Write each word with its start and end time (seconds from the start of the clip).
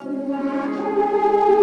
Música 0.00 1.57